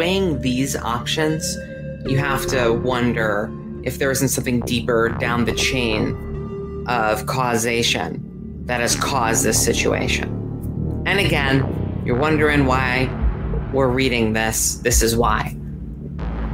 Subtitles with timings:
[0.00, 1.58] weighing these options,
[2.06, 6.16] you have to wonder if there isn't something deeper down the chain
[6.88, 11.04] of causation that has caused this situation.
[11.04, 13.10] And again, you're wondering why
[13.74, 14.76] we're reading this.
[14.76, 15.54] This is why.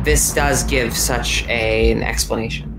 [0.02, 2.72] This does give such a, an explanation.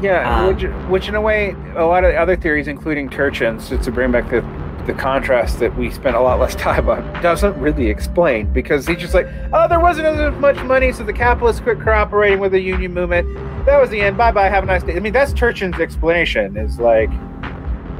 [0.00, 3.84] Yeah, Um, which, which in a way, a lot of other theories, including Turchin's, just
[3.84, 4.40] to bring back the
[4.86, 8.98] the contrast that we spent a lot less time on, doesn't really explain because he's
[8.98, 12.60] just like, oh, there wasn't as much money, so the capitalists quit cooperating with the
[12.60, 13.26] union movement.
[13.66, 14.16] That was the end.
[14.16, 14.48] Bye bye.
[14.48, 14.96] Have a nice day.
[14.96, 16.56] I mean, that's Turchin's explanation.
[16.56, 17.10] Is like,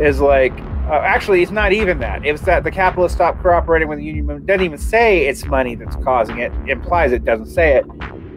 [0.00, 0.52] is like,
[0.88, 2.26] uh, actually, it's not even that.
[2.26, 4.46] It's that the capitalists stopped cooperating with the union movement.
[4.46, 6.52] Doesn't even say it's money that's causing it.
[6.66, 7.86] Implies it doesn't say it.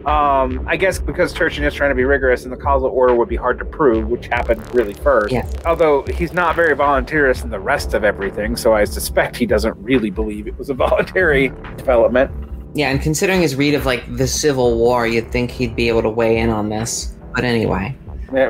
[0.08, 3.28] Um, I guess because Turchin is trying to be rigorous and the causal order would
[3.28, 5.32] be hard to prove, which happened really first.
[5.32, 5.52] Yes.
[5.66, 9.76] Although he's not very volunteerist in the rest of everything, so I suspect he doesn't
[9.76, 12.30] really believe it was a voluntary development.
[12.74, 16.02] Yeah, and considering his read of like the Civil War, you'd think he'd be able
[16.02, 17.14] to weigh in on this.
[17.34, 17.94] But anyway,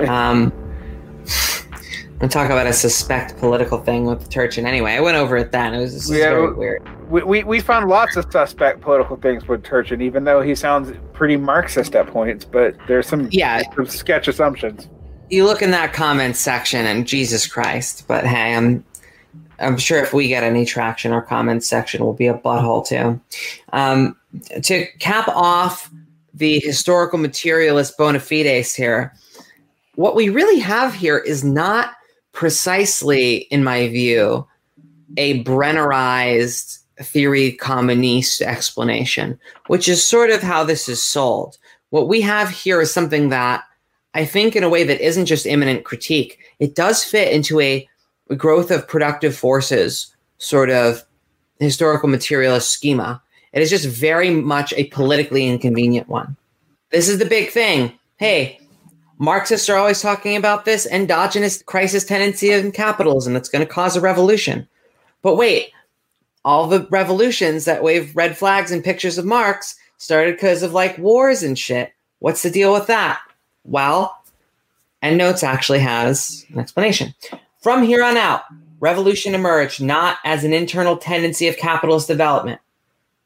[0.06, 0.52] um,
[2.20, 4.66] I'm talk about a suspect political thing with Turchin.
[4.66, 5.72] Anyway, I went over it then.
[5.72, 7.10] It was Yeah, very weird.
[7.10, 10.92] we, we, we found lots of suspect political things with Turchin, even though he sounds
[11.12, 14.88] pretty Marxist at points, but there's some, Yeah, some sketch assumptions.
[15.30, 18.04] you look in that comments section and Jesus Christ.
[18.08, 18.84] But hey, I'm
[19.60, 23.20] I'm sure if we get any traction, our comments section will be a butthole too.
[23.72, 24.16] Um,
[24.62, 25.88] to cap off
[26.34, 29.12] the historical materialist bona fides here,
[29.96, 31.92] what we really have here is not
[32.38, 34.46] precisely, in my view,
[35.16, 41.58] a Brennerized theory communiste explanation, which is sort of how this is sold.
[41.90, 43.64] What we have here is something that
[44.14, 47.88] I think, in a way that isn't just immanent critique, it does fit into a
[48.36, 51.02] growth of productive forces sort of
[51.58, 53.20] historical materialist schema.
[53.52, 56.36] It is just very much a politically inconvenient one.
[56.90, 57.98] This is the big thing.
[58.16, 58.60] Hey,
[59.18, 63.96] Marxists are always talking about this endogenous crisis tendency in capitalism that's going to cause
[63.96, 64.68] a revolution.
[65.22, 65.72] But wait,
[66.44, 70.96] all the revolutions that wave red flags and pictures of Marx started because of like
[70.98, 71.92] wars and shit.
[72.20, 73.20] What's the deal with that?
[73.64, 74.22] Well,
[75.02, 77.14] EndNotes actually has an explanation.
[77.60, 78.42] From here on out,
[78.80, 82.60] revolution emerged not as an internal tendency of capitalist development,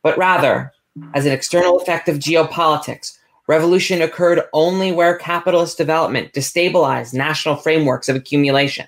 [0.03, 0.72] but rather
[1.14, 3.19] as an external effect of geopolitics.
[3.48, 8.86] Revolution occurred only where capitalist development destabilized national frameworks of accumulation,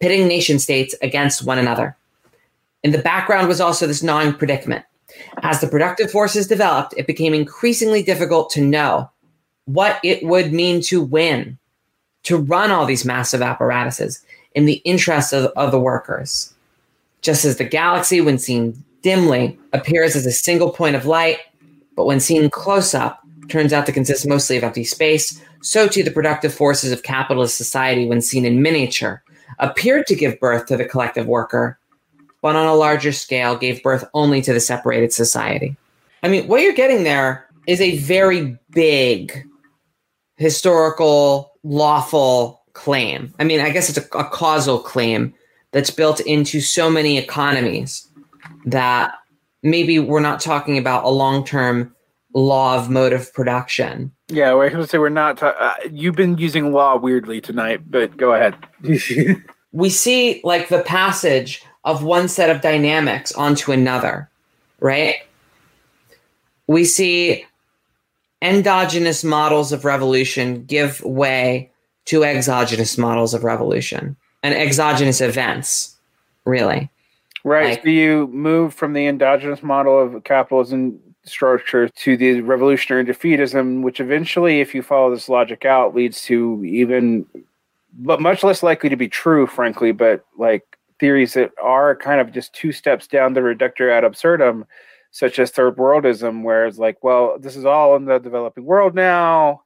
[0.00, 1.96] pitting nation states against one another.
[2.82, 4.84] In the background was also this gnawing predicament.
[5.42, 9.10] As the productive forces developed, it became increasingly difficult to know
[9.64, 11.58] what it would mean to win,
[12.24, 14.22] to run all these massive apparatuses
[14.54, 16.52] in the interests of, of the workers.
[17.22, 21.38] Just as the galaxy, when seen dimly, appears as a single point of light,
[21.96, 26.02] but when seen close up, turns out to consist mostly of empty space, so too
[26.02, 29.22] the productive forces of capitalist society, when seen in miniature,
[29.58, 31.78] appeared to give birth to the collective worker,
[32.42, 35.76] but on a larger scale gave birth only to the separated society.
[36.22, 39.46] I mean, what you're getting there is a very big
[40.36, 43.32] historical, lawful claim.
[43.38, 45.32] I mean, I guess it's a, a causal claim
[45.70, 48.06] that's built into so many economies
[48.66, 49.14] that
[49.62, 51.94] maybe we're not talking about a long term
[52.34, 54.10] law of motive production.
[54.28, 55.38] Yeah, we're going to say we're not.
[55.38, 58.56] Ta- uh, you've been using law weirdly tonight, but go ahead.
[59.72, 64.30] We see like the passage of one set of dynamics onto another,
[64.78, 65.16] right?
[66.68, 67.44] We see
[68.40, 71.72] endogenous models of revolution give way
[72.04, 74.14] to exogenous models of revolution
[74.44, 75.96] and exogenous events,
[76.44, 76.88] really.
[77.42, 77.70] right.
[77.70, 83.82] Like- so you move from the endogenous model of capitalism structure to the revolutionary defeatism,
[83.82, 87.26] which eventually, if you follow this logic out, leads to even,
[87.94, 90.64] but much less likely to be true, frankly, but like
[91.00, 94.64] theories that are kind of just two steps down the reductio ad absurdum,
[95.10, 98.94] such as third worldism, where it's like, well, this is all in the developing world
[98.94, 99.63] now.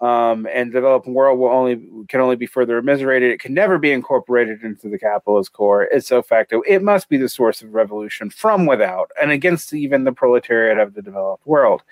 [0.00, 1.76] Um, and developing world will only
[2.08, 3.30] can only be further immiserated.
[3.30, 5.84] It can never be incorporated into the capitalist core.
[5.84, 6.62] ipso facto.
[6.66, 10.94] It must be the source of revolution from without and against even the proletariat of
[10.94, 11.82] the developed world.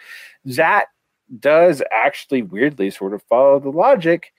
[0.44, 0.86] That
[1.38, 4.32] does actually weirdly sort of follow the logic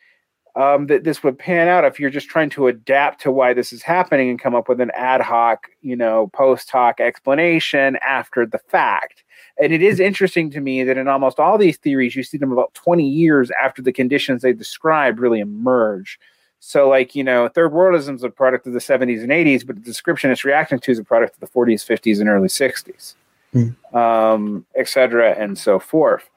[0.56, 3.74] um, that this would pan out if you're just trying to adapt to why this
[3.74, 8.46] is happening and come up with an ad hoc, you know, post hoc explanation after
[8.46, 9.23] the fact.
[9.62, 12.52] And it is interesting to me that in almost all these theories, you see them
[12.52, 16.20] about 20 years after the conditions they describe really emerge.
[16.60, 19.76] So, like, you know, third worldism is a product of the 70s and 80s, but
[19.76, 23.16] the description it's reacting to is a product of the 40s, 50s, and early 60s,
[23.54, 23.96] mm.
[23.96, 26.30] um, et cetera, and so forth.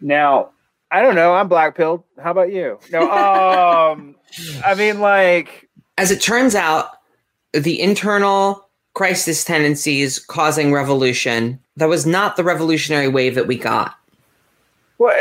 [0.00, 0.50] Now,
[0.92, 1.34] I don't know.
[1.34, 2.04] I'm black pilled.
[2.22, 2.78] How about you?
[2.92, 4.14] No, um,
[4.64, 5.68] I mean, like,
[5.98, 6.90] as it turns out,
[7.52, 13.96] the internal crisis tendencies causing revolution that was not the revolutionary wave that we got.
[14.98, 15.16] Well,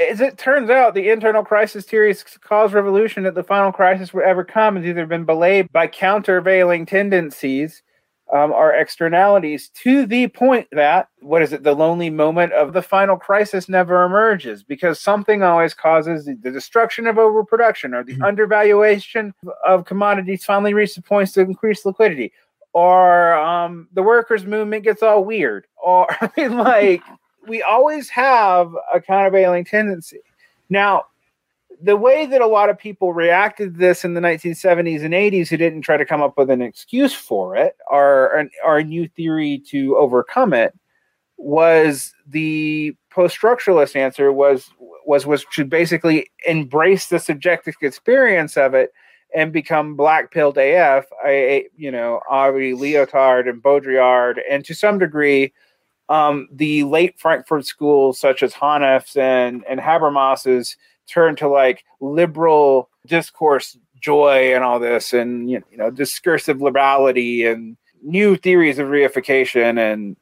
[0.00, 4.22] as it turns out, the internal crisis theories cause revolution that the final crisis will
[4.22, 7.82] ever come has either been belayed by countervailing tendencies
[8.32, 12.82] um, are externalities to the point that what is it the lonely moment of the
[12.82, 18.14] final crisis never emerges because something always causes the, the destruction of overproduction or the
[18.14, 18.24] mm-hmm.
[18.24, 19.32] undervaluation
[19.64, 22.32] of commodities finally reaches the points to increase liquidity
[22.76, 25.66] or um, the workers movement gets all weird.
[25.82, 27.02] Or i mean like
[27.48, 30.20] we always have a countervailing tendency.
[30.68, 31.06] Now
[31.80, 35.48] the way that a lot of people reacted to this in the 1970s and 80s
[35.48, 39.08] who didn't try to come up with an excuse for it or, or a new
[39.08, 40.74] theory to overcome it
[41.36, 44.70] was the post-structuralist answer was
[45.06, 48.90] was was to basically embrace the subjective experience of it
[49.34, 54.98] and become black pilled AF, I, you know, Aubrey Lyotard and Baudrillard, and to some
[54.98, 55.52] degree,
[56.08, 60.76] um, the late Frankfurt schools such as Honneth's and, and Habermas's
[61.06, 67.76] turn to like liberal discourse joy and all this and you know discursive liberality and
[68.02, 70.16] new theories of reification and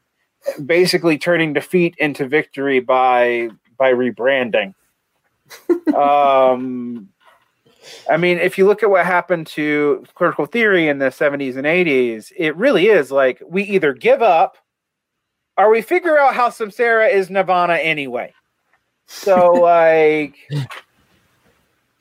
[0.66, 4.74] basically turning defeat into victory by by rebranding.
[5.94, 7.10] Um
[8.10, 11.66] i mean if you look at what happened to critical theory in the 70s and
[11.66, 14.56] 80s it really is like we either give up
[15.56, 18.32] or we figure out how samsara is nirvana anyway
[19.06, 20.36] so like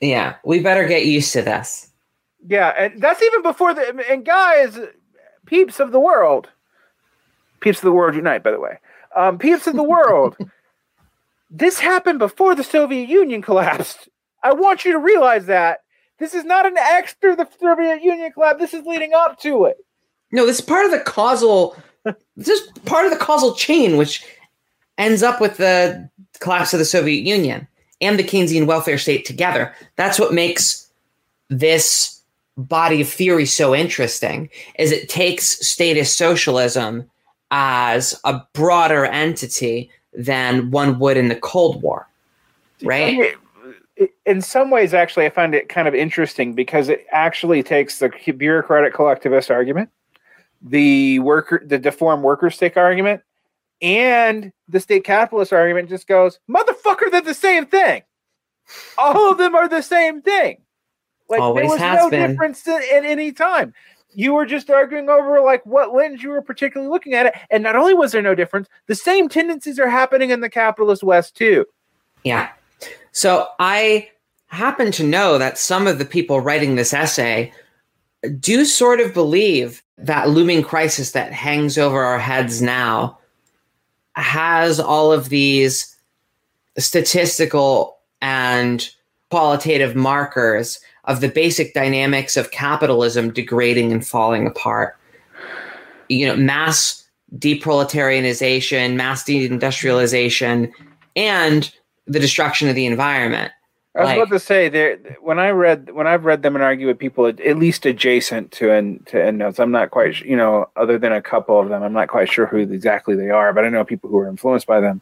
[0.04, 1.90] yeah, we better get used to this.
[2.46, 4.78] Yeah, and that's even before the and guys,
[5.46, 6.48] peeps of the world,
[7.60, 8.42] peeps of the world unite.
[8.42, 8.78] By the way,
[9.16, 10.36] um, peeps of the world,
[11.50, 14.08] this happened before the Soviet Union collapsed.
[14.44, 15.80] I want you to realize that
[16.18, 18.60] this is not an extra the Soviet Union collapse.
[18.60, 19.78] This is leading up to it.
[20.30, 21.76] No, this is part of the causal.
[22.36, 24.24] this is part of the causal chain, which
[24.98, 26.08] ends up with the
[26.40, 27.66] collapse of the Soviet Union
[28.00, 29.74] and the Keynesian welfare state together.
[29.96, 30.90] That's what makes
[31.48, 32.20] this
[32.56, 34.48] body of theory so interesting
[34.78, 37.10] is it takes statist socialism
[37.50, 42.08] as a broader entity than one would in the Cold War.
[42.82, 43.36] Right?
[44.26, 48.10] In some ways, actually, I find it kind of interesting because it actually takes the
[48.36, 49.90] bureaucratic collectivist argument,
[50.62, 53.22] the worker, the deformed worker stake argument,
[53.80, 58.02] and the state capitalist argument just goes, motherfucker, they're the same thing.
[58.98, 60.58] All of them are the same thing.
[61.28, 62.30] Like Always there was no been.
[62.30, 63.74] difference at any time.
[64.14, 67.34] You were just arguing over like what lens you were particularly looking at it.
[67.50, 71.02] And not only was there no difference, the same tendencies are happening in the capitalist
[71.02, 71.66] West too.
[72.22, 72.50] Yeah.
[73.12, 74.08] So I
[74.48, 77.52] happen to know that some of the people writing this essay
[78.38, 83.18] do sort of believe that looming crisis that hangs over our heads now
[84.16, 85.96] has all of these
[86.78, 88.90] statistical and
[89.30, 94.96] qualitative markers of the basic dynamics of capitalism degrading and falling apart.
[96.08, 97.04] You know, mass
[97.36, 100.70] deproletarianization, mass deindustrialization,
[101.16, 101.72] and
[102.06, 103.52] the destruction of the environment.
[103.96, 106.64] I was like, about to say there when I read when I've read them and
[106.64, 109.60] argue with people at least adjacent to end to endnotes.
[109.60, 111.82] I'm not quite you know other than a couple of them.
[111.82, 114.66] I'm not quite sure who exactly they are, but I know people who are influenced
[114.66, 115.00] by them.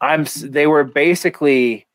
[0.00, 1.88] I'm they were basically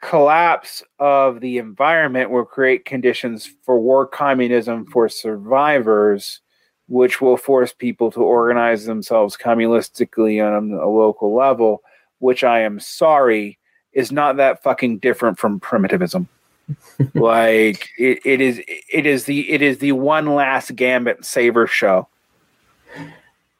[0.00, 6.40] collapse of the environment will create conditions for war communism for survivors,
[6.86, 11.82] which will force people to organize themselves communistically on a local level.
[12.18, 13.58] Which I am sorry
[13.92, 16.28] is not that fucking different from primitivism.
[17.14, 18.60] like it, it is
[18.92, 22.06] it is the it is the one last gambit saver show.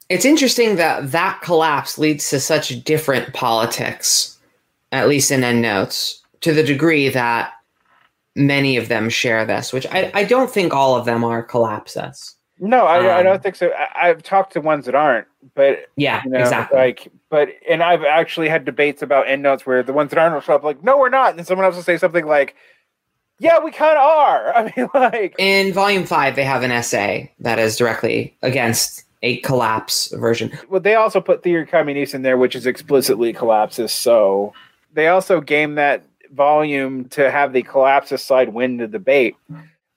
[0.09, 4.37] It's interesting that that collapse leads to such different politics,
[4.91, 7.53] at least in endnotes, to the degree that
[8.35, 12.35] many of them share this, which I, I don't think all of them are collapses.
[12.59, 13.71] No, I, um, I don't um, think so.
[13.95, 16.77] I, have talked to ones that aren't, but yeah, you know, exactly.
[16.77, 20.41] Like, but and I've actually had debates about endnotes where the ones that aren't will
[20.41, 22.55] show up like, no, we're not, and someone else will say something like,
[23.39, 24.53] Yeah, we kind of are.
[24.55, 29.37] I mean, like in volume five, they have an essay that is directly against a
[29.37, 30.57] collapse version.
[30.69, 33.91] Well, they also put Theory Communiste in there, which is explicitly collapses.
[33.91, 34.53] So
[34.93, 39.35] they also game that volume to have the collapses side win the debate.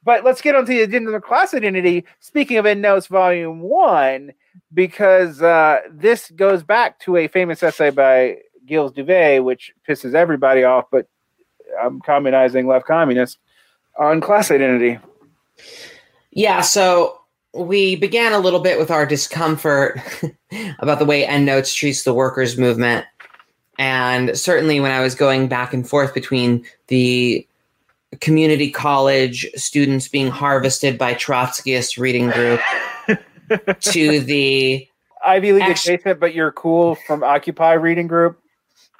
[0.05, 2.05] But let's get on to the agenda of class identity.
[2.21, 4.33] Speaking of EndNotes Volume 1,
[4.73, 10.65] because uh, this goes back to a famous essay by Gilles Dauvé, which pisses everybody
[10.65, 11.07] off, but
[11.81, 13.39] I'm communizing left communist
[13.99, 14.99] on class identity.
[16.31, 17.19] Yeah, so
[17.55, 20.01] we began a little bit with our discomfort
[20.79, 23.05] about the way EndNotes treats the workers' movement.
[23.79, 27.47] And certainly when I was going back and forth between the
[28.21, 32.61] community college students being harvested by Trotskyist reading group
[33.81, 34.89] to the
[35.25, 38.39] Ivy League ex- adjacent, but you're cool from Occupy reading group.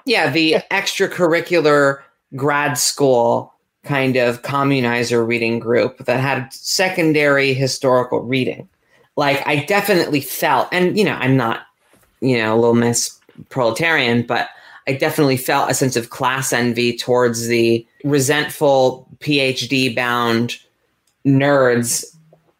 [0.05, 2.01] Yeah, the extracurricular
[2.35, 3.53] grad school
[3.85, 8.69] kind of communizer reading group that had secondary historical reading.
[9.17, 11.67] Like I definitely felt, and you know, I'm not,
[12.21, 13.19] you know, a little miss
[13.49, 14.49] proletarian, but
[14.87, 20.59] I definitely felt a sense of class envy towards the resentful PhD bound
[21.27, 22.17] nerds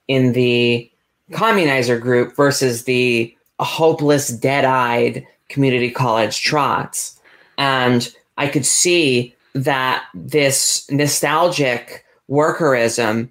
[0.09, 0.92] in the
[1.33, 7.21] communizer group versus the uh, hopeless, dead eyed community college trots.
[7.59, 13.29] And I could see that this nostalgic workerism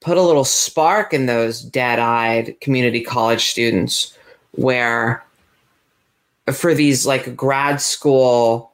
[0.00, 4.16] put a little spark in those dead eyed community college students
[4.52, 5.24] where
[6.52, 8.72] for these like grad school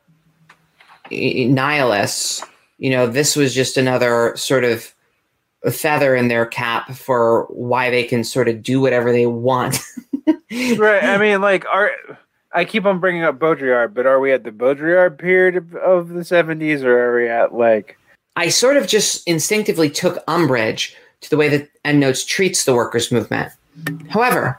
[1.10, 2.42] nihilists,
[2.78, 4.92] you know, this was just another sort of
[5.70, 9.78] feather in their cap for why they can sort of do whatever they want.
[10.26, 11.04] right.
[11.04, 11.90] I mean, like, are
[12.52, 16.08] I keep on bringing up Baudrillard, but are we at the Baudrillard period of, of
[16.10, 17.98] the 70s or are we at like.
[18.36, 23.10] I sort of just instinctively took umbrage to the way that EndNotes treats the workers'
[23.10, 23.52] movement.
[24.08, 24.58] However,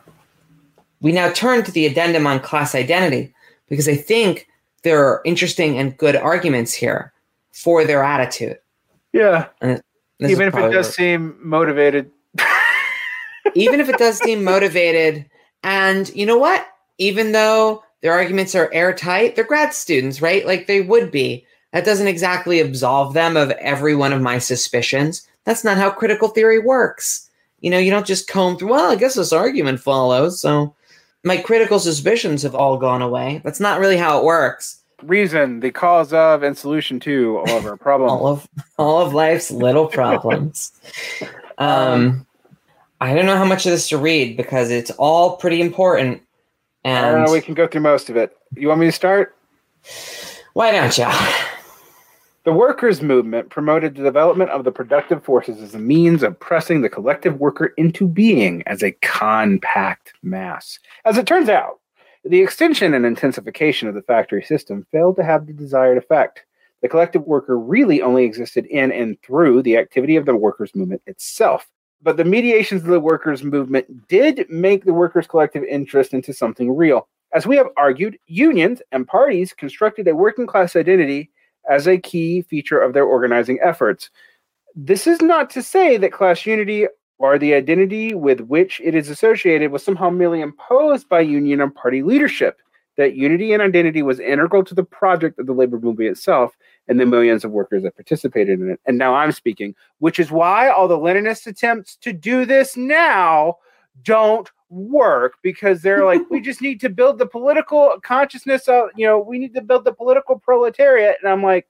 [1.01, 3.33] we now turn to the addendum on class identity
[3.69, 4.47] because I think
[4.83, 7.13] there are interesting and good arguments here
[7.51, 8.59] for their attitude.
[9.13, 9.47] Yeah.
[10.21, 12.11] Even if it does seem motivated.
[13.55, 15.25] even if it does seem motivated.
[15.63, 16.67] And you know what?
[16.97, 20.45] Even though their arguments are airtight, they're grad students, right?
[20.45, 21.45] Like they would be.
[21.71, 25.27] That doesn't exactly absolve them of every one of my suspicions.
[25.45, 27.29] That's not how critical theory works.
[27.59, 30.39] You know, you don't just comb through, well, I guess this argument follows.
[30.39, 30.75] So
[31.23, 33.41] my critical suspicions have all gone away.
[33.43, 34.81] That's not really how it works.
[35.03, 38.11] Reason, the cause of, and solution to all of our problems.
[38.11, 40.71] all of all of life's little problems.
[41.57, 42.25] um,
[43.01, 46.21] I don't know how much of this to read because it's all pretty important.
[46.83, 47.31] And I don't know.
[47.31, 48.35] We can go through most of it.
[48.55, 49.35] You want me to start?
[50.53, 51.07] Why don't you?
[52.45, 56.81] The workers' movement promoted the development of the productive forces as a means of pressing
[56.81, 60.79] the collective worker into being as a compact mass.
[61.05, 61.78] As it turns out,
[62.29, 66.45] the extension and intensification of the factory system failed to have the desired effect.
[66.83, 71.01] The collective worker really only existed in and through the activity of the workers' movement
[71.07, 71.67] itself.
[72.03, 76.75] But the mediations of the workers' movement did make the workers' collective interest into something
[76.77, 77.07] real.
[77.33, 81.31] As we have argued, unions and parties constructed a working class identity
[81.67, 84.11] as a key feature of their organizing efforts.
[84.75, 86.85] This is not to say that class unity
[87.19, 91.75] or the identity with which it is associated was somehow merely imposed by union and
[91.75, 92.59] party leadership.
[92.97, 96.57] That unity and identity was integral to the project of the labor movement itself
[96.87, 98.79] and the millions of workers that participated in it.
[98.85, 103.57] And now I'm speaking, which is why all the Leninist attempts to do this now
[104.03, 109.05] don't work because they're like, we just need to build the political consciousness of, you
[109.05, 111.17] know, we need to build the political proletariat.
[111.21, 111.67] And I'm like,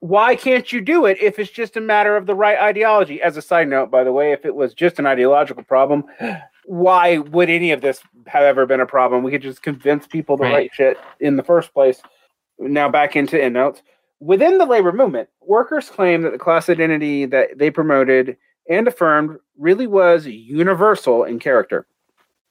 [0.00, 3.20] why can't you do it if it's just a matter of the right ideology?
[3.20, 6.04] As a side note, by the way, if it was just an ideological problem,
[6.66, 9.22] why would any of this have ever been a problem?
[9.22, 12.00] We could just convince people the right, right shit in the first place.
[12.58, 13.82] Now back into EndNotes.
[14.20, 18.36] Within the labor movement, workers claim that the class identity that they promoted
[18.68, 21.86] and affirmed really was universal in character.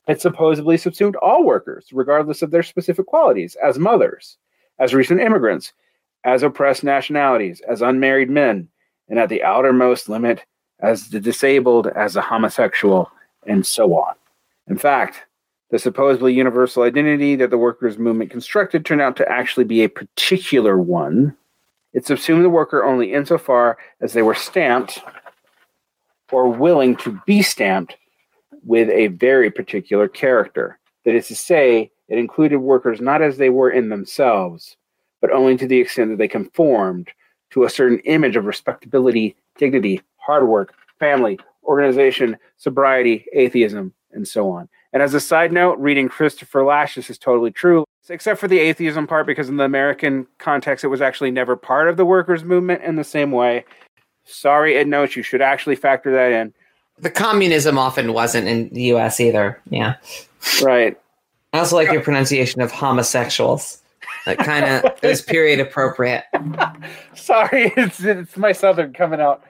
[0.08, 4.38] It supposedly subsumed all workers, regardless of their specific qualities, as mothers,
[4.80, 5.74] as recent immigrants,
[6.27, 8.67] as oppressed nationalities, as unmarried men,
[9.07, 10.43] and at the outermost limit,
[10.81, 13.10] as the disabled, as the homosexual,
[13.48, 14.13] and so on.
[14.67, 15.24] In fact,
[15.72, 19.89] the supposedly universal identity that the workers' movement constructed turned out to actually be a
[19.89, 21.34] particular one.
[21.93, 25.00] It subsumed the worker only insofar as they were stamped
[26.29, 27.96] or willing to be stamped
[28.65, 30.77] with a very particular character.
[31.05, 34.75] That is to say, it included workers not as they were in themselves,
[35.27, 37.10] but only to the extent that they conformed
[37.50, 44.50] to a certain image of respectability, dignity, hard work, family, organization, sobriety, atheism, and so
[44.50, 44.69] on.
[44.93, 48.60] And as a side note, reading Christopher Lasch, this is totally true, except for the
[48.60, 52.46] atheism part, because in the American context, it was actually never part of the workers'
[52.46, 53.65] movement in the same way.
[54.24, 56.53] Sorry, EndNotes, you should actually factor that in.
[57.00, 59.62] The communism often wasn't in the US either.
[59.69, 59.96] Yeah.
[60.62, 60.98] Right.
[61.51, 63.81] I also like your pronunciation of homosexuals.
[64.27, 66.25] That kind of is period appropriate.
[67.15, 69.41] Sorry, it's, it's my southern coming out.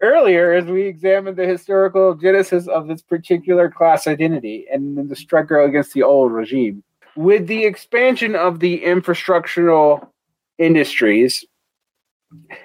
[0.00, 5.62] Earlier, as we examined the historical genesis of this particular class identity and the struggle
[5.66, 6.82] against the old regime,
[7.16, 10.08] with the expansion of the infrastructural
[10.56, 11.44] industries,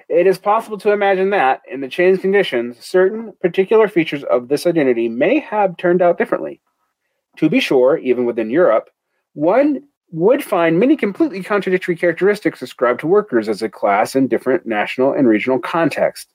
[0.08, 4.66] it is possible to imagine that, in the changed conditions, certain particular features of this
[4.66, 6.62] identity may have turned out differently.
[7.36, 8.90] To be sure, even within Europe,
[9.34, 14.66] one would find many completely contradictory characteristics ascribed to workers as a class in different
[14.66, 16.34] national and regional contexts.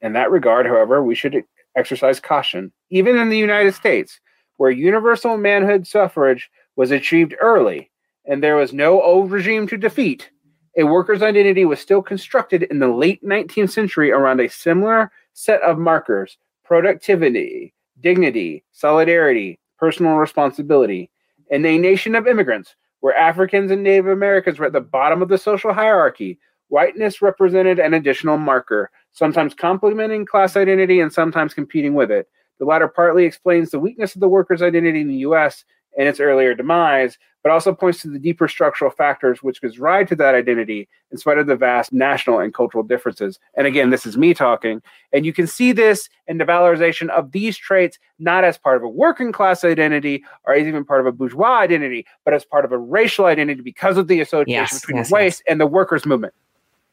[0.00, 1.44] In that regard, however, we should
[1.76, 2.72] exercise caution.
[2.90, 4.20] Even in the United States,
[4.56, 7.90] where universal manhood suffrage was achieved early
[8.24, 10.30] and there was no old regime to defeat,
[10.76, 15.60] a worker's identity was still constructed in the late 19th century around a similar set
[15.62, 21.10] of markers productivity, dignity, solidarity, personal responsibility.
[21.50, 25.28] In a nation of immigrants, where Africans and Native Americans were at the bottom of
[25.28, 26.38] the social hierarchy,
[26.68, 32.28] whiteness represented an additional marker, sometimes complementing class identity and sometimes competing with it.
[32.58, 35.64] The latter partly explains the weakness of the worker's identity in the US
[35.98, 40.08] and its earlier demise, but also points to the deeper structural factors which gives rise
[40.08, 43.38] to that identity in spite of the vast national and cultural differences.
[43.56, 44.80] And again, this is me talking.
[45.12, 48.82] And you can see this in the valorization of these traits not as part of
[48.84, 52.72] a working class identity or even part of a bourgeois identity, but as part of
[52.72, 56.32] a racial identity because of the association Yes, between yes, race and the workers' movement.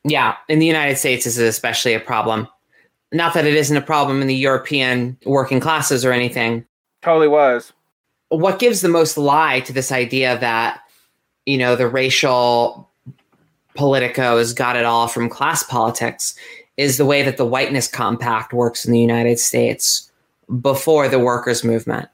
[0.04, 2.48] Yeah, in the United States, this is especially a problem.
[3.12, 6.66] Not that it isn't a problem in the European working classes or anything.
[7.02, 7.72] Totally was.
[8.30, 10.82] What gives the most lie to this idea that,
[11.46, 12.90] you know, the racial
[13.78, 16.36] politicos got it all from class politics
[16.78, 20.12] is the way that the whiteness compact works in the United States
[20.62, 22.10] before the workers' movement.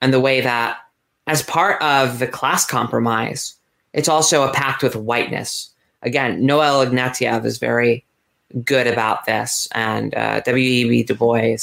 [0.00, 0.78] And the way that,
[1.26, 3.54] as part of the class compromise,
[3.92, 5.70] it's also a pact with whiteness.
[6.02, 8.04] Again, Noel Ignatiev is very
[8.64, 11.04] good about this, and uh, W.E.B.
[11.04, 11.56] Du Bois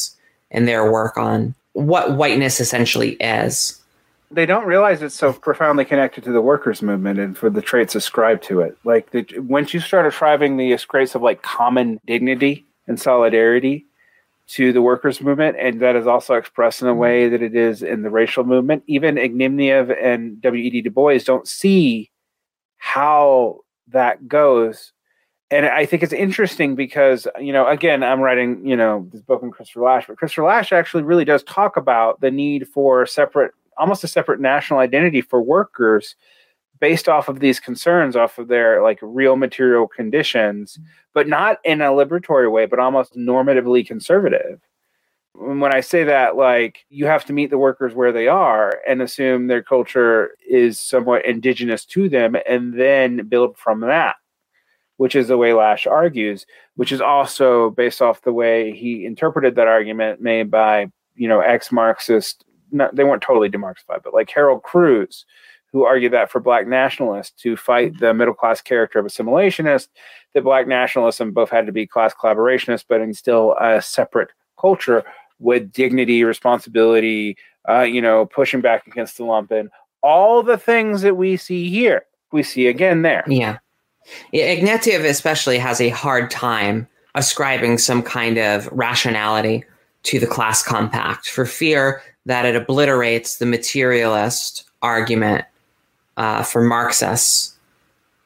[0.50, 3.82] in their work on what whiteness essentially is.
[4.30, 7.96] They don't realize it's so profoundly connected to the workers' movement and for the traits
[7.96, 8.78] ascribed to it.
[8.86, 13.86] Like the, once you start ascribing the traits of like common dignity and solidarity
[14.52, 17.32] to the workers' movement, and that is also expressed in a way mm-hmm.
[17.32, 18.84] that it is in the racial movement.
[18.88, 20.82] Even Ignatiev and W.E.B.
[20.82, 22.10] Du Bois don't see
[22.78, 24.92] how that goes.
[25.52, 29.44] And I think it's interesting because, you know, again, I'm writing, you know, this book
[29.44, 33.52] on Christopher Lasch, but Christopher Lasch actually really does talk about the need for separate,
[33.78, 36.16] almost a separate national identity for workers
[36.80, 40.80] based off of these concerns, off of their like real material conditions,
[41.14, 44.62] but not in a liberatory way, but almost normatively conservative.
[45.34, 49.02] When I say that, like you have to meet the workers where they are and
[49.02, 54.16] assume their culture is somewhat indigenous to them and then build from that
[55.02, 59.56] which is the way Lasch argues, which is also based off the way he interpreted
[59.56, 60.86] that argument made by,
[61.16, 62.46] you know, ex-Marxist,
[62.94, 65.26] they weren't totally demarxified, but like Harold Cruse,
[65.72, 69.88] who argued that for black nationalists to fight the middle class character of assimilationist,
[70.36, 75.04] that black nationalism both had to be class collaborationist, but instill a separate culture
[75.40, 77.36] with dignity, responsibility,
[77.68, 79.70] uh, you know, pushing back against the lumpen,
[80.04, 83.24] all the things that we see here, we see again there.
[83.26, 83.58] Yeah.
[84.34, 89.66] Ignatiev especially has a hard time ascribing some kind of rationality
[90.04, 95.46] to the class compact for fear that it obliterates the materialist argument
[96.18, 97.56] uh, for Marxists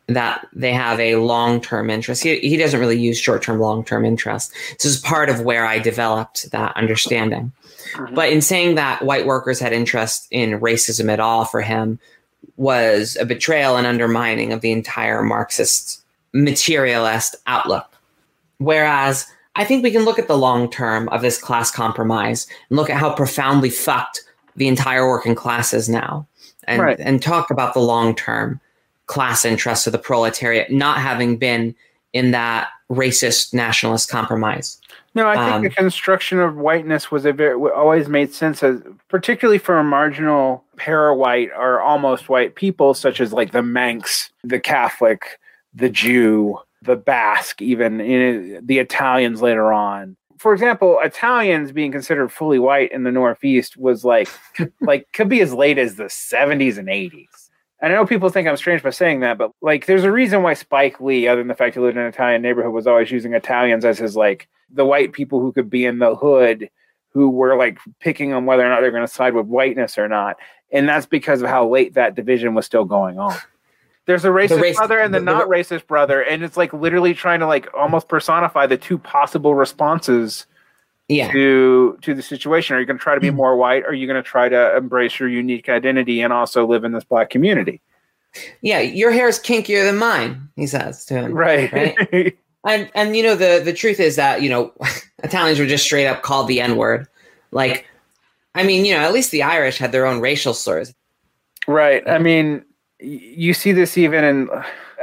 [0.07, 2.23] that they have a long-term interest.
[2.23, 4.53] He, he doesn't really use short-term, long-term interest.
[4.73, 7.51] This is part of where I developed that understanding.
[7.93, 8.13] Mhm.
[8.13, 11.99] But in saying that white workers had interest in racism at all for him
[12.57, 16.03] was a betrayal and undermining of the entire Marxist
[16.33, 17.87] materialist outlook.
[18.57, 22.77] Whereas I think we can look at the long term of this class compromise and
[22.77, 24.21] look at how profoundly fucked
[24.55, 26.27] the entire working class is now
[26.65, 26.99] and, Right.
[26.99, 28.59] and talk about the long term
[29.05, 31.75] class interests of the proletariat not having been
[32.13, 34.79] in that racist nationalist compromise.
[35.13, 38.81] No, I think Um, the construction of whiteness was a very always made sense as
[39.07, 44.59] particularly for a marginal para-white or almost white people such as like the Manx, the
[44.59, 45.39] Catholic,
[45.73, 50.15] the Jew, the Basque, even in the Italians later on.
[50.37, 54.29] For example, Italians being considered fully white in the Northeast was like,
[54.81, 57.49] like could be as late as the 70s and 80s.
[57.81, 60.43] And I know people think I'm strange by saying that, but like, there's a reason
[60.43, 63.11] why Spike Lee, other than the fact he lived in an Italian neighborhood, was always
[63.11, 66.69] using Italians as his like the white people who could be in the hood,
[67.09, 70.07] who were like picking on whether or not they're going to side with whiteness or
[70.07, 70.37] not.
[70.71, 73.35] And that's because of how late that division was still going on.
[74.05, 76.73] There's a racist race, brother and the, the not the, racist brother, and it's like
[76.73, 80.45] literally trying to like almost personify the two possible responses
[81.07, 81.31] yeah.
[81.31, 82.75] to to the situation.
[82.75, 83.37] Are you going to try to be mm-hmm.
[83.37, 83.83] more white?
[83.83, 86.91] Or are you going to try to embrace your unique identity and also live in
[86.91, 87.81] this black community?
[88.61, 91.33] Yeah, your hair is kinkier than mine, he says to him.
[91.33, 91.71] Right.
[91.71, 92.37] right?
[92.67, 94.73] and and you know the the truth is that you know
[95.23, 97.07] Italians were just straight up called the N word.
[97.51, 97.87] Like,
[98.55, 100.93] I mean, you know, at least the Irish had their own racial slurs.
[101.67, 102.07] Right.
[102.07, 102.63] I mean,
[102.99, 104.49] you see this even in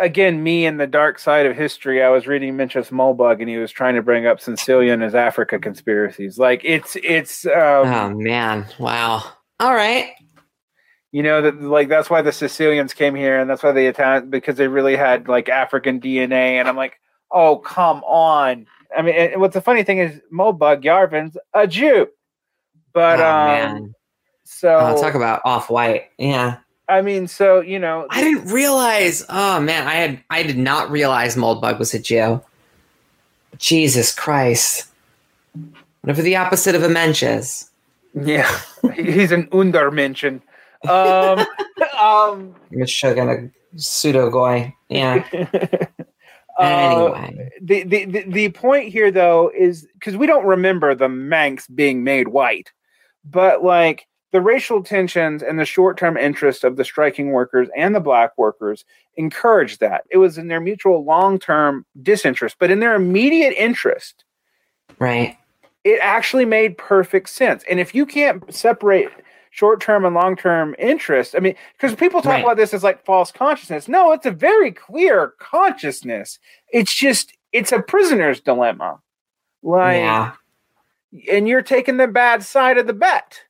[0.00, 2.02] again me in the dark side of history.
[2.02, 5.58] I was reading Mencius Moldbug and he was trying to bring up Sicilian as africa
[5.58, 6.38] conspiracies.
[6.38, 8.66] Like it's it's um, oh man.
[8.78, 9.22] Wow.
[9.60, 10.12] All right.
[11.10, 14.30] You know that like that's why the sicilians came here and that's why the italian
[14.30, 16.98] because they really had like african dna and i'm like
[17.30, 18.66] oh come on.
[18.96, 22.08] I mean what's the funny thing is Moldbug yarvin's a jew
[22.92, 23.94] but oh, um
[24.44, 29.24] so oh, talk about off-white yeah I mean, so you know, I didn't realize.
[29.28, 32.42] Oh man, I had I did not realize Moldbug was a Jew.
[33.56, 34.88] Jesus Christ!
[36.02, 37.70] Whatever the opposite of a mensch is.
[38.14, 38.50] Yeah,
[38.94, 40.42] he's an undermenschen.
[40.86, 41.46] Um,
[41.98, 44.74] um, a pseudo goy.
[44.88, 45.26] Yeah.
[46.58, 51.08] Uh, anyway, the, the, the the point here though is because we don't remember the
[51.08, 52.70] Manx being made white,
[53.24, 57.94] but like the racial tensions and the short term interest of the striking workers and
[57.94, 58.84] the black workers
[59.16, 60.04] encouraged that.
[60.10, 64.24] It was in their mutual long term disinterest, but in their immediate interest.
[64.98, 65.36] Right.
[65.84, 67.64] It actually made perfect sense.
[67.68, 69.08] And if you can't separate
[69.50, 72.44] short term and long term interest, I mean, because people talk right.
[72.44, 73.86] about this as like false consciousness.
[73.86, 76.38] No, it's a very clear consciousness.
[76.72, 79.00] It's just, it's a prisoner's dilemma.
[79.62, 80.32] Like, yeah.
[81.30, 83.42] And you're taking the bad side of the bet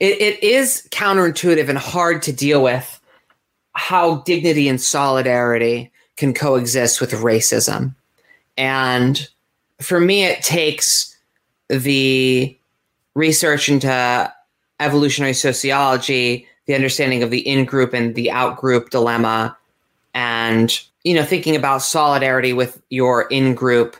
[0.00, 3.00] it, it is counterintuitive and hard to deal with
[3.72, 7.94] how dignity and solidarity can coexist with racism.
[8.56, 9.28] And
[9.80, 11.14] for me, it takes
[11.68, 12.56] the
[13.14, 14.32] research into
[14.80, 19.56] evolutionary sociology, the understanding of the in group and the out group dilemma,
[20.14, 23.96] and you know, thinking about solidarity with your in group,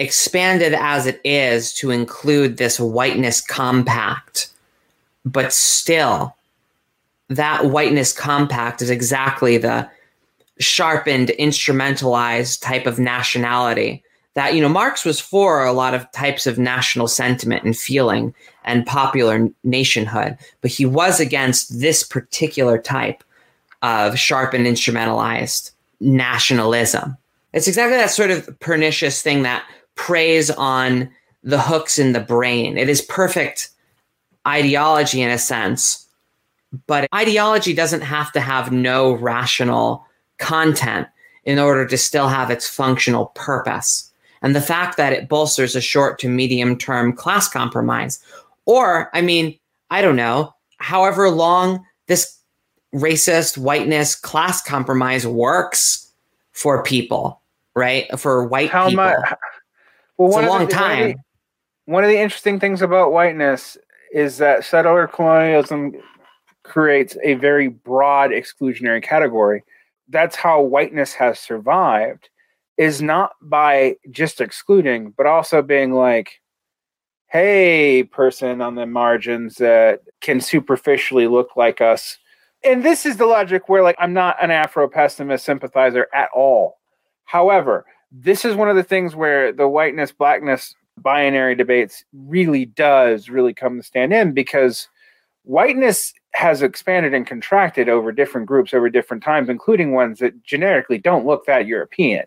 [0.00, 4.50] expanded as it is to include this whiteness compact
[5.24, 6.34] but still,
[7.28, 9.88] that whiteness compact is exactly the
[10.58, 14.02] sharpened, instrumentalized type of nationality
[14.34, 18.34] that, you know, Marx was for a lot of types of national sentiment and feeling
[18.64, 23.24] and popular nationhood, but he was against this particular type
[23.82, 27.16] of sharpened, instrumentalized nationalism.
[27.52, 29.64] It's exactly that sort of pernicious thing that
[30.00, 31.10] preys on
[31.42, 32.78] the hooks in the brain.
[32.78, 33.68] It is perfect
[34.48, 36.08] ideology in a sense,
[36.86, 40.06] but ideology doesn't have to have no rational
[40.38, 41.06] content
[41.44, 44.10] in order to still have its functional purpose.
[44.40, 48.18] And the fact that it bolsters a short to medium term class compromise,
[48.64, 49.58] or, I mean,
[49.90, 52.38] I don't know, however long this
[52.94, 56.10] racist whiteness class compromise works
[56.52, 57.42] for people,
[57.74, 58.06] right?
[58.18, 59.04] For white How people.
[59.04, 59.34] Much,
[60.28, 60.98] well, it's a long the, time.
[60.98, 63.78] One of, the, one of the interesting things about whiteness
[64.12, 65.94] is that settler colonialism
[66.62, 69.64] creates a very broad exclusionary category.
[70.08, 72.28] That's how whiteness has survived,
[72.76, 76.40] is not by just excluding, but also being like,
[77.28, 82.18] hey, person on the margins that can superficially look like us.
[82.64, 86.78] And this is the logic where, like, I'm not an Afro pessimist sympathizer at all.
[87.24, 93.28] However, this is one of the things where the whiteness blackness binary debates really does
[93.28, 94.88] really come to stand in because
[95.44, 100.98] whiteness has expanded and contracted over different groups over different times, including ones that generically
[100.98, 102.24] don't look that European.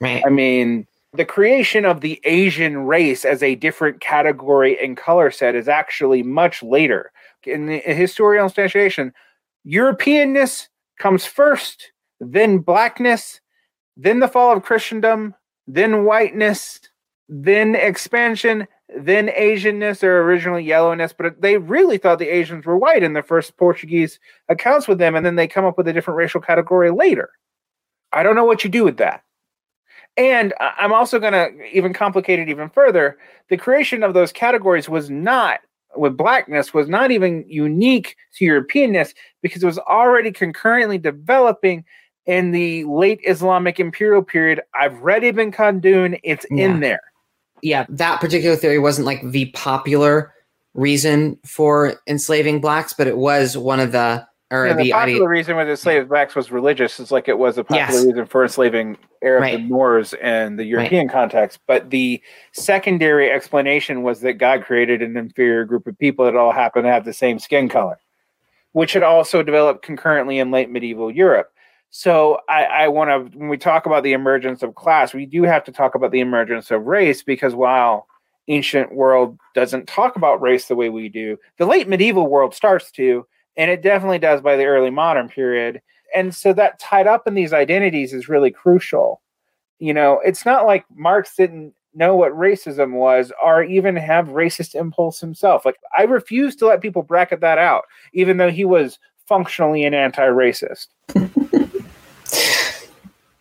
[0.00, 0.22] Right.
[0.24, 5.54] I mean, the creation of the Asian race as a different category and color set
[5.54, 7.12] is actually much later.
[7.44, 9.12] In the historical instantiation,
[9.66, 13.40] Europeanness comes first, then blackness,
[14.02, 15.34] then the fall of Christendom,
[15.66, 16.80] then whiteness,
[17.28, 18.66] then expansion,
[18.98, 23.22] then Asianness or originally yellowness, but they really thought the Asians were white in the
[23.22, 26.90] first Portuguese accounts with them, and then they come up with a different racial category
[26.90, 27.30] later.
[28.12, 29.22] I don't know what you do with that.
[30.16, 33.18] And I'm also going to even complicate it even further.
[33.48, 35.60] The creation of those categories was not
[35.96, 41.84] with blackness was not even unique to Europeanness because it was already concurrently developing
[42.30, 44.60] in the late Islamic imperial period.
[44.72, 46.64] I've read Ibn Khaldun, it's yeah.
[46.64, 47.02] in there.
[47.60, 50.32] Yeah, that particular theory wasn't like the popular
[50.72, 55.28] reason for enslaving blacks, but it was one of the or yeah, the, the popular
[55.28, 57.00] reason with enslaving blacks was religious.
[57.00, 58.06] It's like it was a popular yes.
[58.06, 59.54] reason for enslaving Arabs right.
[59.56, 61.12] and Moors in the European right.
[61.12, 61.58] context.
[61.66, 66.52] But the secondary explanation was that God created an inferior group of people that all
[66.52, 67.98] happened to have the same skin color,
[68.70, 71.52] which had also developed concurrently in late medieval Europe.
[71.90, 75.42] So I, I want to, when we talk about the emergence of class, we do
[75.42, 78.06] have to talk about the emergence of race because while
[78.48, 82.90] ancient world doesn't talk about race the way we do, the late medieval world starts
[82.92, 83.26] to
[83.56, 85.82] and it definitely does by the early modern period.
[86.14, 89.20] And so that tied up in these identities is really crucial.
[89.80, 94.76] You know, it's not like Marx didn't know what racism was or even have racist
[94.76, 95.64] impulse himself.
[95.64, 99.94] Like I refuse to let people bracket that out, even though he was functionally an
[99.94, 100.86] anti-racist.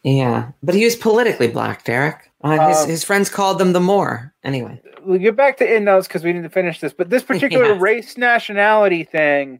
[0.03, 2.31] yeah, but he was politically black, Derek.
[2.41, 4.33] Uh, his, um, his friends called them the Moor.
[4.43, 6.93] Anyway, we'll get back to in endnotes because we need to finish this.
[6.93, 7.81] But this particular yes.
[7.81, 9.59] race nationality thing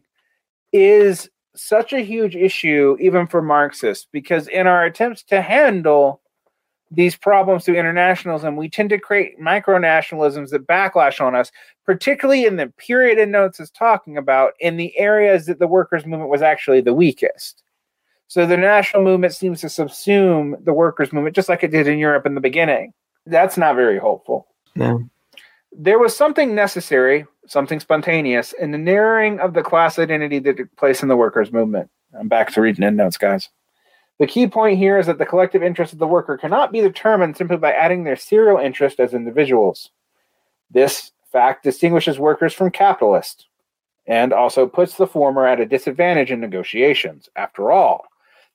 [0.72, 6.22] is such a huge issue, even for Marxists, because in our attempts to handle
[6.90, 11.52] these problems through internationalism, we tend to create micronationalisms that backlash on us,
[11.84, 16.30] particularly in the period EndNotes is talking about in the areas that the workers' movement
[16.30, 17.62] was actually the weakest.
[18.30, 21.98] So the national movement seems to subsume the workers' movement just like it did in
[21.98, 22.92] Europe in the beginning.
[23.26, 24.46] That's not very hopeful.
[24.76, 25.10] No.
[25.72, 30.76] There was something necessary something spontaneous in the narrowing of the class identity that took
[30.76, 31.90] place in the workers' movement.
[32.16, 33.48] I'm back to reading endnotes, guys.
[34.20, 37.36] The key point here is that the collective interest of the worker cannot be determined
[37.36, 39.90] simply by adding their serial interest as individuals.
[40.70, 43.46] This fact distinguishes workers from capitalists
[44.06, 47.28] and also puts the former at a disadvantage in negotiations.
[47.34, 48.04] After all,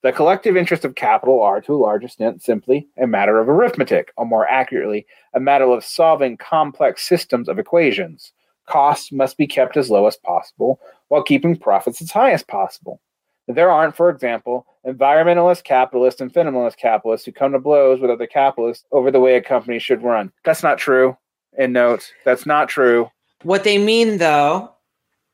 [0.06, 4.14] the collective interests of capital are, to a large extent, simply a matter of arithmetic,
[4.18, 8.32] or more accurately, a matter of solving complex systems of equations
[8.68, 13.02] costs must be kept as low as possible while keeping profits as high as possible.
[13.48, 18.28] There aren't, for example, environmentalist capitalists and fundamentalist capitalists who come to blows with other
[18.28, 20.32] capitalists over the way a company should run.
[20.44, 21.18] That's not true.
[21.58, 23.10] Endnotes, that's not true.
[23.42, 24.72] What they mean, though,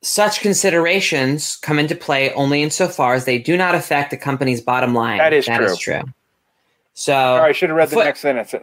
[0.02, 4.94] such considerations come into play only insofar as they do not affect the company's bottom
[4.94, 5.20] line.
[5.20, 5.66] That is that true.
[5.68, 6.02] Is true.
[6.94, 8.54] So, oh, I should have read the foot, next sentence.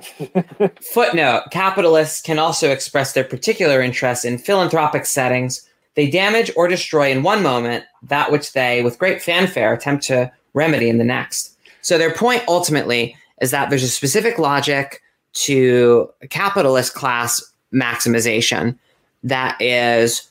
[0.83, 5.67] footnote Capitalists can also express their particular interest in philanthropic settings.
[5.95, 10.31] They damage or destroy in one moment that which they, with great fanfare, attempt to
[10.55, 11.57] remedy in the next.
[11.81, 15.03] So, their point ultimately is that there's a specific logic
[15.35, 18.77] to capitalist class maximization
[19.23, 20.29] that is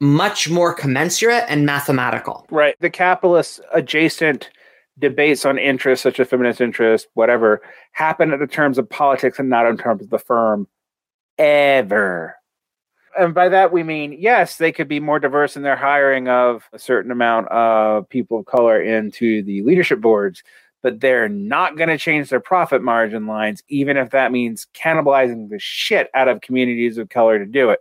[0.00, 2.46] much more commensurate and mathematical.
[2.50, 2.76] Right.
[2.80, 4.50] The capitalist adjacent
[4.98, 7.60] debates on interests such as feminist interest, whatever,
[7.92, 10.66] happen in the terms of politics and not in terms of the firm
[11.38, 12.36] ever.
[13.18, 16.68] And by that we mean, yes, they could be more diverse in their hiring of
[16.72, 20.42] a certain amount of people of color into the leadership boards,
[20.82, 25.48] but they're not going to change their profit margin lines, even if that means cannibalizing
[25.48, 27.80] the shit out of communities of color to do it.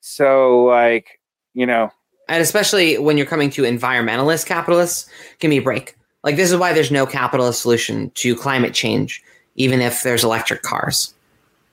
[0.00, 1.20] So, like,
[1.56, 1.90] you know.
[2.28, 5.08] And especially when you're coming to environmentalist capitalists,
[5.40, 9.22] give me a break like this is why there's no capitalist solution to climate change,
[9.54, 11.14] even if there's electric cars.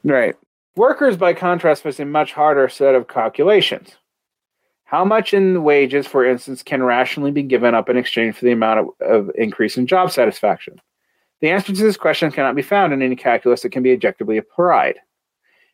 [0.03, 0.35] Right.
[0.75, 3.95] Workers, by contrast, face a much harder set of calculations.
[4.83, 8.51] How much in wages, for instance, can rationally be given up in exchange for the
[8.51, 10.79] amount of, of increase in job satisfaction?
[11.41, 14.37] The answer to this question cannot be found in any calculus that can be objectively
[14.37, 14.99] applied.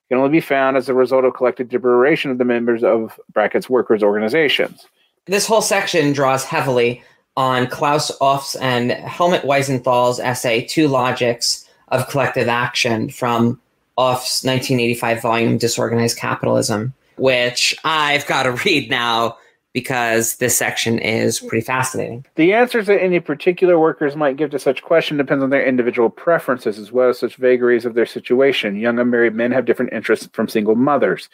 [0.10, 3.70] Can only be found as a result of collective deliberation of the members of brackets
[3.70, 4.88] workers organizations.
[5.26, 7.04] This whole section draws heavily
[7.38, 13.62] on Claus Offe's and Helmut Wiesenthal's essay, Two Logics of Collective Action, from
[13.96, 19.38] Off's 1985 volume, Disorganized Capitalism, which I've got to read now
[19.74, 22.26] because this section is pretty fascinating.
[22.36, 26.10] The answers that any particular workers might give to such question depends on their individual
[26.10, 28.78] preferences as well as such vagaries of their situation.
[28.78, 31.30] Young unmarried men have different interests from single mothers.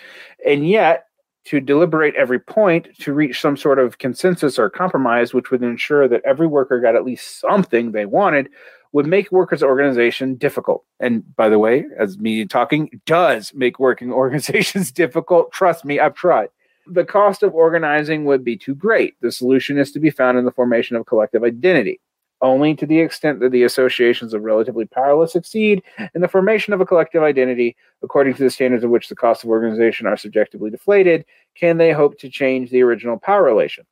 [0.45, 1.08] And yet,
[1.45, 6.08] to deliberate every point to reach some sort of consensus or compromise, which would ensure
[6.08, 8.50] that every worker got at least something they wanted,
[8.91, 10.84] would make workers' organization difficult.
[11.00, 15.52] And by the way, as me talking does make working organizations difficult.
[15.52, 16.50] Trust me, I've tried.
[16.88, 19.15] The cost of organizing would be too great.
[19.21, 22.00] The solution is to be found in the formation of collective identity.
[22.41, 25.82] only to the extent that the associations of relatively powerless succeed
[26.13, 29.43] in the formation of a collective identity according to the standards of which the costs
[29.43, 33.86] of organization are subjectively deflated, can they hope to change the original power relation.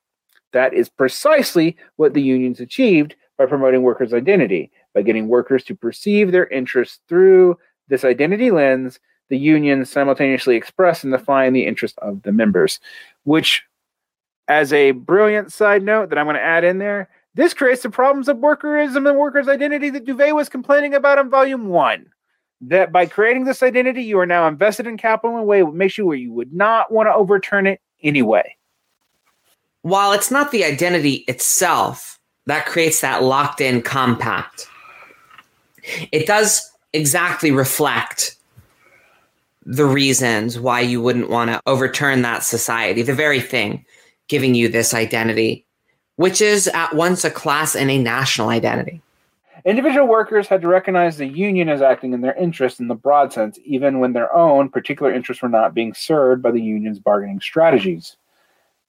[0.52, 5.76] That is precisely what the unions achieved by promoting workers' identity, by getting workers to
[5.76, 9.00] perceive their interests through this identity lens.
[9.30, 12.80] The union simultaneously express and define the interest of the members,
[13.24, 13.64] which,
[14.48, 17.90] as a brilliant side note that I'm going to add in there, this creates the
[17.90, 22.06] problems of workerism and workers' identity that Dauvé was complaining about in volume one.
[22.62, 25.74] That by creating this identity, you are now invested in capital in a way that
[25.74, 28.56] makes you where you would not want to overturn it anyway.
[29.82, 34.68] While it's not the identity itself that creates that locked in compact,
[36.12, 38.38] it does exactly reflect
[39.66, 43.86] the reasons why you wouldn't want to overturn that society, the very thing
[44.28, 45.66] giving you this identity
[46.16, 49.02] which is at once a class and a national identity.
[49.66, 53.32] Individual workers had to recognize the union as acting in their interest in the broad
[53.32, 57.40] sense, even when their own particular interests were not being served by the union's bargaining
[57.40, 58.18] strategies.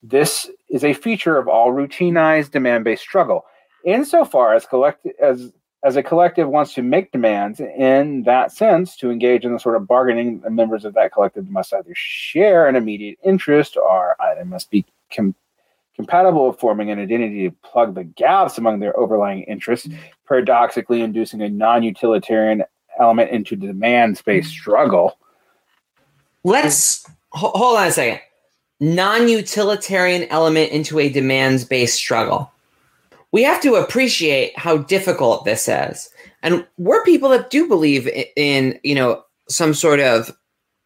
[0.02, 3.46] This is a feature of all routinized demand based struggle.
[3.84, 5.52] Insofar as, collect- as,
[5.84, 9.76] as a collective wants to make demands, in that sense, to engage in the sort
[9.76, 14.46] of bargaining, the members of that collective must either share an immediate interest or either
[14.46, 15.34] must be com-
[15.94, 19.98] compatible with forming an identity to plug the gaps among their overlying interests, mm-hmm.
[20.26, 22.64] paradoxically inducing a non utilitarian
[22.98, 24.60] element into the demand space mm-hmm.
[24.60, 25.18] struggle.
[26.44, 28.20] Let's hold on a second.
[28.80, 32.50] Non utilitarian element into a demands based struggle.
[33.34, 36.08] We have to appreciate how difficult this is.
[36.44, 40.30] And we're people that do believe in, you know, some sort of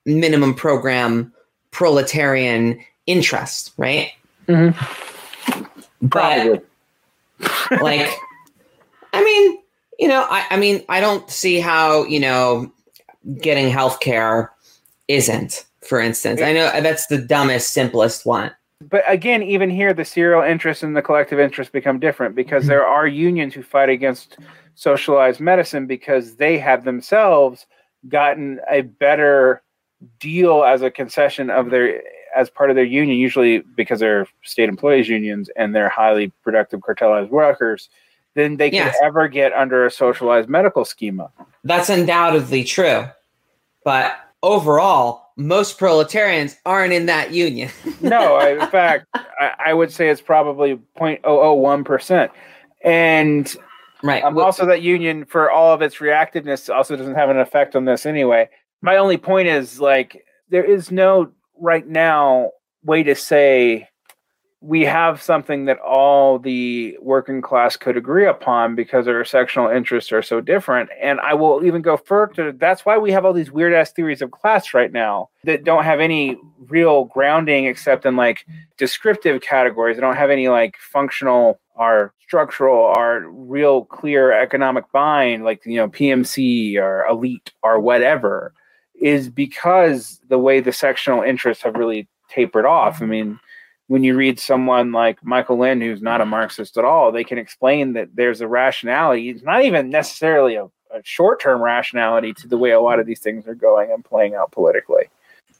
[0.06, 1.30] minimum program
[1.72, 4.12] proletarian interest, right?
[4.46, 5.62] Mm-hmm.
[6.00, 6.64] But
[7.82, 8.08] like,
[9.12, 9.58] I mean,
[9.98, 12.72] you know, I, I mean, I don't see how you know
[13.42, 14.50] getting health care
[15.06, 15.66] isn't.
[15.86, 18.52] For instance, I know that's the dumbest, simplest one.
[18.80, 22.70] But again, even here, the serial interest and the collective interest become different because mm-hmm.
[22.70, 24.38] there are unions who fight against
[24.74, 27.66] socialized medicine because they have themselves
[28.08, 29.62] gotten a better
[30.20, 32.00] deal as a concession of their
[32.36, 36.80] as part of their union, usually because they're state employees unions and they're highly productive
[36.80, 37.88] cartelized workers,
[38.34, 38.94] than they yes.
[38.94, 41.30] could ever get under a socialized medical schema.
[41.64, 43.06] That's undoubtedly true.
[43.84, 47.70] But overall, most proletarians aren't in that union.
[48.00, 52.30] no, I, in fact, I, I, would say it's probably 0.001%.
[52.84, 53.56] And
[54.02, 54.22] right.
[54.24, 57.84] Um, also, that union, for all of its reactiveness, also doesn't have an effect on
[57.84, 58.48] this anyway.
[58.82, 62.50] My only point is like, there is no right now
[62.82, 63.88] way to say
[64.60, 70.10] we have something that all the working class could agree upon because our sectional interests
[70.10, 70.90] are so different.
[71.00, 72.50] And I will even go further.
[72.50, 75.84] That's why we have all these weird ass theories of class right now that don't
[75.84, 78.46] have any real grounding except in like
[78.78, 79.96] descriptive categories.
[79.96, 85.76] They don't have any like functional or structural or real clear economic bind, like, you
[85.76, 88.52] know, PMC or elite or whatever
[89.00, 93.00] is because the way the sectional interests have really tapered off.
[93.00, 93.38] I mean,
[93.88, 96.30] when you read someone like Michael Lind, who's not a mm-hmm.
[96.30, 99.30] Marxist at all, they can explain that there's a rationality.
[99.30, 103.06] It's not even necessarily a, a short term rationality to the way a lot of
[103.06, 105.04] these things are going and playing out politically.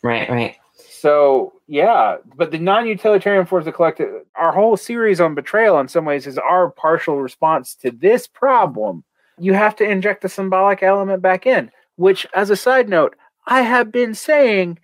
[0.03, 0.57] Right, right.
[0.75, 5.89] So, yeah, but the non utilitarian force of collective, our whole series on betrayal in
[5.89, 9.05] some ways is our partial response to this problem.
[9.39, 13.63] You have to inject the symbolic element back in, which, as a side note, I
[13.63, 14.81] have been saying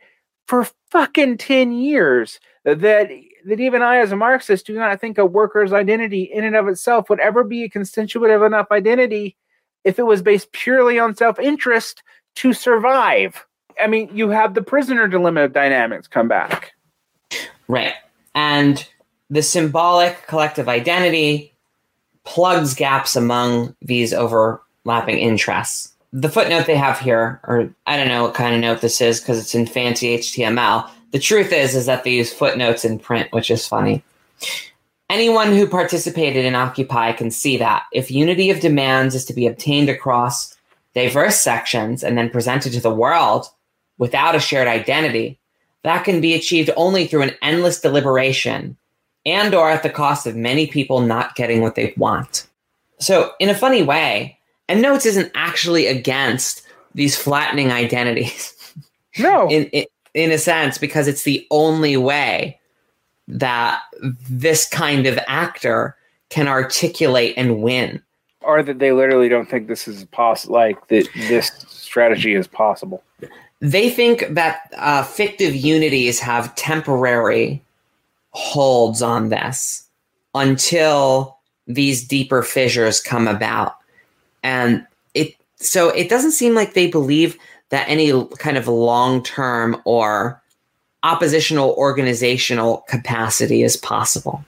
[0.47, 3.11] for fucking 10 years that
[3.45, 6.69] that even I as a Marxist do not think a worker's identity in and of
[6.69, 9.37] itself would ever be a constitutive enough identity
[9.85, 12.03] if it was based purely on self-interest
[12.37, 13.45] to survive.
[13.81, 16.73] I mean, you have the prisoner dilemma of dynamics come back.
[17.69, 17.95] Right.
[18.35, 18.87] And
[19.31, 21.53] the symbolic collective identity
[22.25, 28.23] plugs gaps among these overlapping interests the footnote they have here, or I don't know
[28.23, 30.89] what kind of note this is because it's in fancy HTML.
[31.15, 34.03] The truth is, is that they use footnotes in print, which is funny.
[35.09, 39.47] Anyone who participated in Occupy can see that if unity of demands is to be
[39.47, 40.57] obtained across
[40.93, 43.47] diverse sections and then presented to the world
[43.97, 45.39] without a shared identity,
[45.85, 48.77] that can be achieved only through an endless deliberation
[49.25, 52.49] and or at the cost of many people not getting what they want.
[52.99, 54.37] So, in a funny way,
[54.69, 58.53] EndNotes isn't actually against these flattening identities.
[59.17, 59.49] No.
[59.51, 59.85] in, in,
[60.15, 62.59] in a sense, because it's the only way
[63.29, 63.81] that
[64.31, 65.97] this kind of actor
[66.31, 68.03] can articulate and win
[68.45, 73.03] or that they literally don't think this is possible, like that this strategy is possible.
[73.61, 77.63] They think that uh, fictive unities have temporary
[78.31, 79.89] holds on this
[80.35, 83.77] until these deeper fissures come about.
[84.43, 87.39] And it so it doesn't seem like they believe
[87.75, 90.41] that any kind of long-term or
[91.03, 94.45] oppositional organizational capacity is possible.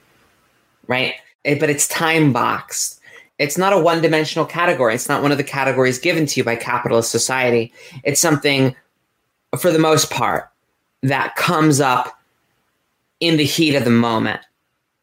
[0.87, 1.15] Right?
[1.43, 3.01] It, but it's time boxed.
[3.37, 4.95] It's not a one-dimensional category.
[4.95, 7.73] It's not one of the categories given to you by capitalist society.
[8.03, 8.75] It's something
[9.59, 10.49] for the most part
[11.03, 12.17] that comes up
[13.19, 14.41] in the heat of the moment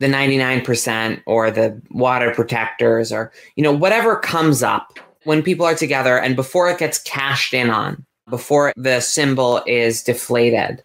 [0.01, 5.75] the 99% or the water protectors or you know whatever comes up when people are
[5.75, 10.83] together and before it gets cashed in on before the symbol is deflated.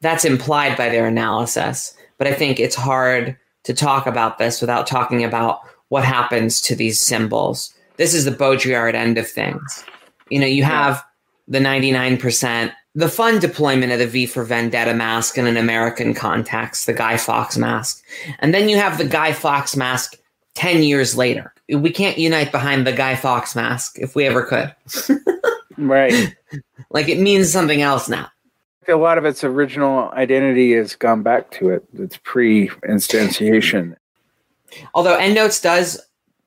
[0.00, 4.86] That's implied by their analysis but i think it's hard to talk about this without
[4.86, 5.58] talking about
[5.88, 7.74] what happens to these symbols.
[7.96, 9.84] This is the baudrillard end of things.
[10.30, 11.04] You know you have
[11.48, 16.86] the 99% the fun deployment of the V for Vendetta mask in an American context,
[16.86, 18.04] the Guy Fawkes mask.
[18.38, 20.14] And then you have the Guy Fawkes mask
[20.54, 21.52] 10 years later.
[21.68, 24.74] We can't unite behind the Guy Fawkes mask if we ever could.
[25.78, 26.34] right.
[26.90, 28.28] Like it means something else now.
[28.88, 31.84] A lot of its original identity has gone back to it.
[31.94, 33.96] It's pre instantiation.
[34.94, 36.00] Although EndNotes does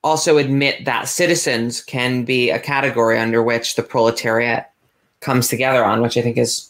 [0.04, 4.70] also admit that citizens can be a category under which the proletariat
[5.22, 6.70] comes together on, which I think is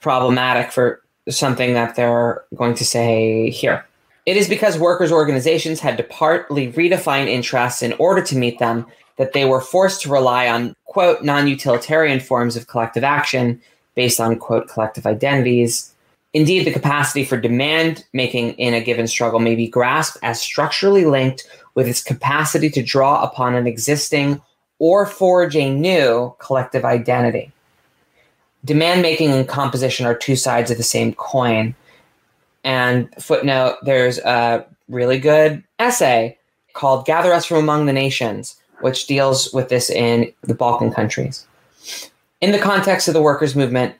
[0.00, 3.84] problematic for something that they're going to say here.
[4.24, 8.86] It is because workers' organizations had to partly redefine interests in order to meet them
[9.16, 13.60] that they were forced to rely on, quote, non utilitarian forms of collective action
[13.94, 15.92] based on, quote, collective identities.
[16.34, 21.04] Indeed, the capacity for demand making in a given struggle may be grasped as structurally
[21.04, 24.40] linked with its capacity to draw upon an existing
[24.78, 27.52] or forge a new collective identity
[28.64, 31.74] demand making and composition are two sides of the same coin.
[32.64, 36.38] And footnote, there's a really good essay
[36.74, 41.46] called Gather Us from Among the Nations, which deals with this in the Balkan countries.
[42.40, 43.94] In the context of the workers' movement,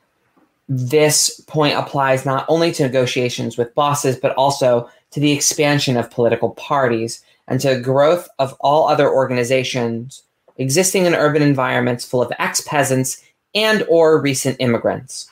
[0.69, 6.11] this point applies not only to negotiations with bosses, but also to the expansion of
[6.11, 10.23] political parties and to growth of all other organizations
[10.57, 13.23] existing in urban environments full of ex-peasants
[13.55, 15.31] and or recent immigrants.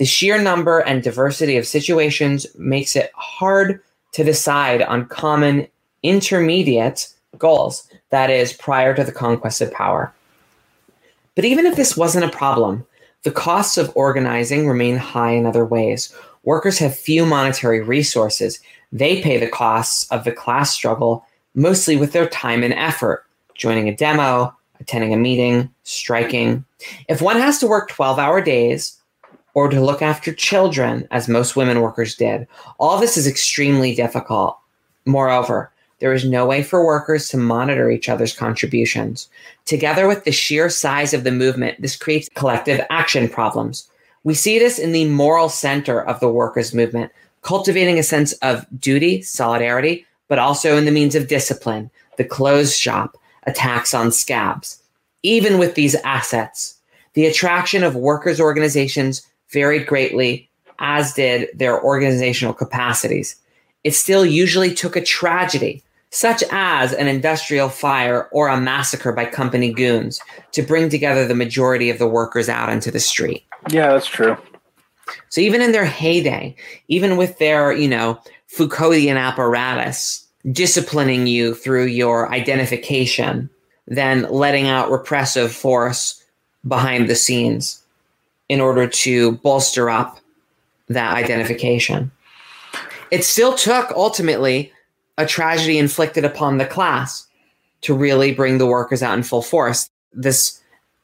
[0.00, 3.82] The sheer number and diversity of situations makes it hard
[4.12, 5.66] to decide on common
[6.02, 10.10] intermediate goals, that is, prior to the conquest of power.
[11.34, 12.86] But even if this wasn't a problem,
[13.24, 16.14] the costs of organizing remain high in other ways.
[16.44, 18.58] Workers have few monetary resources.
[18.92, 23.86] They pay the costs of the class struggle mostly with their time and effort, joining
[23.86, 26.64] a demo, attending a meeting, striking.
[27.10, 28.96] If one has to work 12 hour days
[29.54, 32.46] or to look after children, as most women workers did,
[32.78, 34.58] all this is extremely difficult.
[35.06, 39.28] Moreover, there is no way for workers to monitor each other's contributions.
[39.66, 43.88] Together with the sheer size of the movement, this creates collective action problems.
[44.24, 48.66] We see this in the moral center of the workers' movement, cultivating a sense of
[48.78, 54.82] duty, solidarity, but also in the means of discipline, the closed shop, attacks on scabs.
[55.22, 56.76] Even with these assets,
[57.14, 63.36] the attraction of workers' organizations varied greatly, as did their organizational capacities.
[63.84, 69.24] It still usually took a tragedy, such as an industrial fire or a massacre by
[69.24, 70.20] company goons,
[70.52, 73.44] to bring together the majority of the workers out into the street.
[73.70, 74.36] Yeah, that's true.
[75.28, 76.54] So even in their heyday,
[76.88, 78.20] even with their, you know,
[78.56, 83.50] Foucauldian apparatus, disciplining you through your identification
[83.90, 86.24] then letting out repressive force
[86.66, 87.79] behind the scenes
[88.50, 90.18] in order to bolster up
[90.88, 92.10] that identification.
[93.12, 94.72] It still took ultimately
[95.16, 97.28] a tragedy inflicted upon the class
[97.82, 99.88] to really bring the workers out in full force.
[100.12, 100.60] This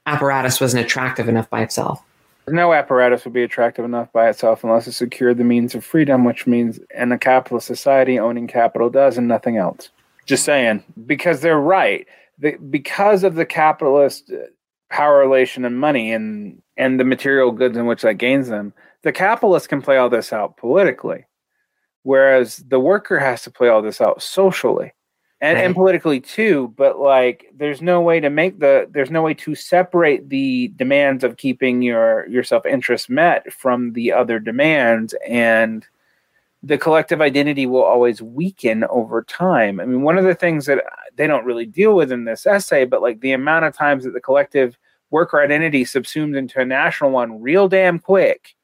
[0.07, 2.03] apparatus wasn't attractive enough by itself.
[2.49, 6.24] No apparatus would be attractive enough by itself unless it secured the means of freedom,
[6.24, 9.90] which means in a capitalist society, owning capital does and nothing else.
[10.24, 12.09] Just saying, because they're right.
[12.40, 14.47] The, because of the capitalist uh,
[14.90, 18.72] power relation and money and and the material goods in which that gains them,
[19.02, 21.24] the capitalist can play all this out politically,
[22.02, 24.92] whereas the worker has to play all this out socially
[25.40, 25.64] and, right.
[25.66, 29.54] and politically too but like there's no way to make the there's no way to
[29.54, 35.86] separate the demands of keeping your your self-interest met from the other demands and
[36.62, 39.78] the collective identity will always weaken over time.
[39.78, 42.44] I mean, one of the things that uh, they don't really deal with in this
[42.44, 44.76] essay, but like the amount of times that the collective
[45.11, 48.54] worker identity subsumed into a national one real damn quick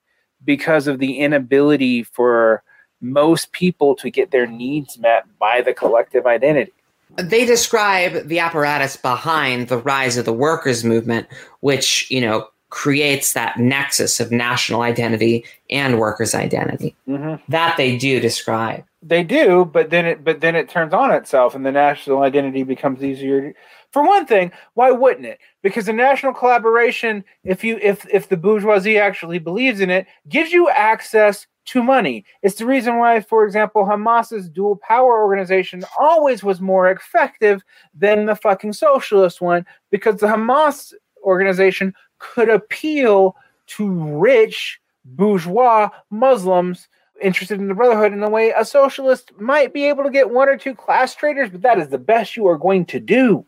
[0.44, 2.62] because of the inability for
[3.00, 6.72] most people to get their needs met by the collective identity.
[7.16, 11.26] They describe the apparatus behind the rise of the workers' movement,
[11.60, 16.96] which, you know, creates that nexus of national identity and workers' identity.
[17.06, 17.34] Mm-hmm.
[17.52, 18.84] That they do describe.
[19.02, 22.62] They do, but then it but then it turns on itself and the national identity
[22.62, 23.54] becomes easier.
[23.92, 25.38] For one thing, why wouldn't it?
[25.62, 30.50] Because the national collaboration, if you if if the bourgeoisie actually believes in it, gives
[30.50, 32.24] you access to money.
[32.42, 37.62] It's the reason why, for example, Hamas's dual power organization always was more effective
[37.94, 43.36] than the fucking socialist one because the Hamas organization could appeal
[43.66, 43.88] to
[44.18, 46.88] rich bourgeois Muslims
[47.20, 50.48] interested in the brotherhood in the way a socialist might be able to get one
[50.48, 53.44] or two class traders, but that is the best you are going to do.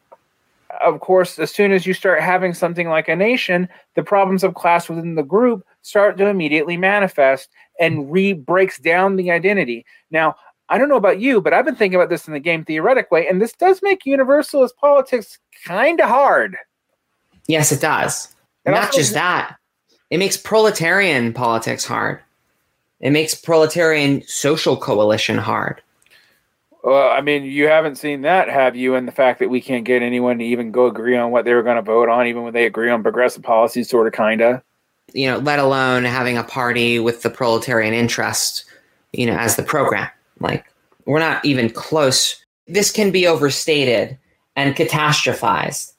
[0.82, 4.54] Of course, as soon as you start having something like a nation, the problems of
[4.54, 7.50] class within the group start to immediately manifest
[7.80, 9.84] and re breaks down the identity.
[10.10, 10.36] Now,
[10.68, 13.10] I don't know about you, but I've been thinking about this in the game theoretic
[13.10, 16.56] way, and this does make universalist politics kind of hard.
[17.46, 18.34] Yes, it does.
[18.66, 19.56] Not just that,
[20.10, 22.20] it makes proletarian politics hard.
[23.00, 25.82] It makes proletarian social coalition hard.
[26.84, 28.94] Well, I mean, you haven't seen that, have you?
[28.94, 31.54] And the fact that we can't get anyone to even go agree on what they
[31.54, 34.42] were going to vote on, even when they agree on progressive policies, sort of, kind
[34.42, 34.62] of.
[35.14, 38.66] You know, let alone having a party with the proletarian interest,
[39.12, 40.10] you know, as the program.
[40.40, 40.66] Like,
[41.06, 42.44] we're not even close.
[42.68, 44.18] This can be overstated
[44.54, 45.94] and catastrophized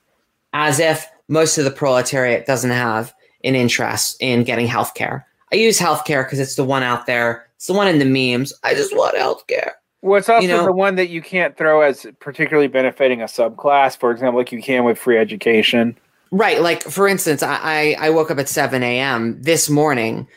[0.54, 3.12] as if most of the proletariat doesn't have
[3.44, 5.24] an interest in getting healthcare.
[5.52, 7.48] I use healthcare because it's the one out there.
[7.56, 8.54] It's the one in the memes.
[8.64, 9.72] I just want healthcare.
[10.06, 13.26] Well, it's also you know, the one that you can't throw as particularly benefiting a
[13.26, 15.98] subclass, for example, like you can with free education.
[16.30, 16.62] Right.
[16.62, 19.42] Like, for instance, I, I woke up at 7 a.m.
[19.42, 20.28] this morning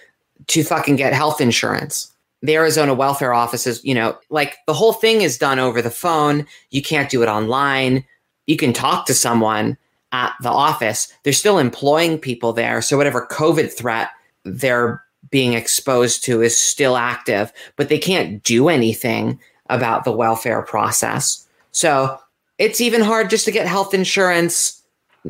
[0.47, 2.11] to fucking get health insurance.
[2.41, 6.47] The Arizona welfare offices, you know, like the whole thing is done over the phone.
[6.71, 8.07] You can't do it online.
[8.47, 9.77] You can talk to someone,
[10.13, 12.81] at the office, they're still employing people there.
[12.81, 14.09] So whatever COVID threat
[14.45, 19.39] they're being exposed to is still active, but they can't do anything
[19.69, 21.47] about the welfare process.
[21.73, 22.19] So
[22.59, 24.83] it's even hard just to get health insurance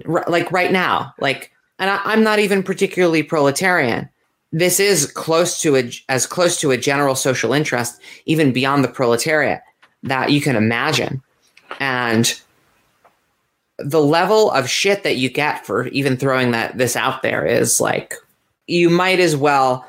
[0.06, 1.12] like right now.
[1.18, 4.08] Like, and I, I'm not even particularly proletarian.
[4.50, 8.88] This is close to a, as close to a general social interest, even beyond the
[8.88, 9.60] proletariat,
[10.02, 11.22] that you can imagine.
[11.80, 12.40] And
[13.78, 17.80] the level of shit that you get for even throwing that this out there is
[17.80, 18.14] like
[18.66, 19.86] you might as well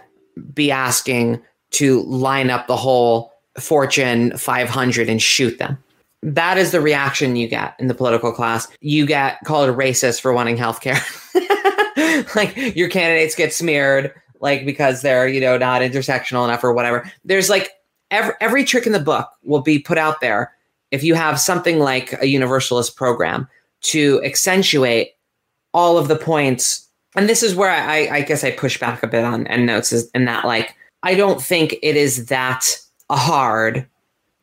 [0.54, 1.42] be asking
[1.72, 5.78] to line up the whole Fortune 500 and shoot them.
[6.22, 8.68] That is the reaction you get in the political class.
[8.82, 11.00] You get called a racist for wanting healthcare.
[12.36, 17.10] like your candidates get smeared, like because they're you know not intersectional enough or whatever.
[17.24, 17.72] There's like
[18.12, 20.54] every every trick in the book will be put out there
[20.92, 23.48] if you have something like a universalist program
[23.82, 25.12] to accentuate
[25.74, 26.88] all of the points.
[27.16, 30.10] And this is where I, I guess I push back a bit on EndNotes is
[30.12, 32.66] in that like I don't think it is that
[33.18, 33.88] hard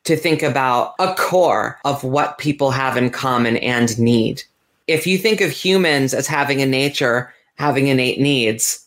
[0.05, 4.43] to think about a core of what people have in common and need.
[4.87, 8.87] If you think of humans as having a nature, having innate needs,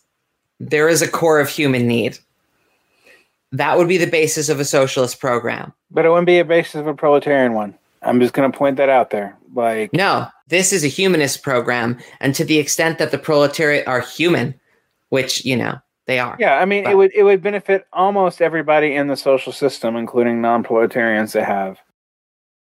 [0.59, 2.17] there is a core of human need.
[3.51, 5.73] That would be the basis of a socialist program.
[5.91, 7.75] But it wouldn't be a basis of a proletarian one.
[8.01, 9.36] I'm just going to point that out there.
[9.53, 13.99] Like, no, this is a humanist program, and to the extent that the proletariat are
[13.99, 14.59] human,
[15.09, 15.80] which you know
[16.10, 16.36] they are.
[16.39, 19.95] Yeah, I mean, but, it would it would benefit almost everybody in the social system,
[19.95, 21.78] including non-proletarians, to have.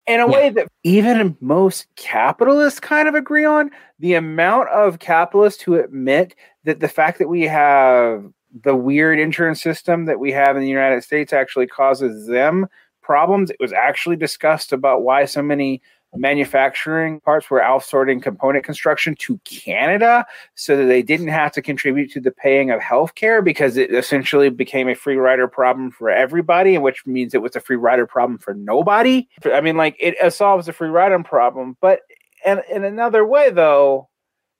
[0.06, 0.32] In a yeah.
[0.32, 6.36] way that even most capitalists kind of agree on, the amount of capitalists who admit
[6.64, 8.24] that the fact that we have
[8.62, 12.68] the weird insurance system that we have in the United States actually causes them
[13.02, 13.50] problems.
[13.50, 15.82] It was actually discussed about why so many
[16.14, 22.10] manufacturing parts were outsourcing component construction to Canada so that they didn't have to contribute
[22.12, 26.76] to the paying of healthcare because it essentially became a free rider problem for everybody,
[26.78, 29.26] which means it was a free rider problem for nobody.
[29.44, 32.00] I mean, like it solves the free rider problem, but
[32.44, 34.08] and in another way, though,